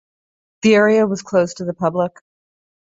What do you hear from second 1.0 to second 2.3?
was closed to the public.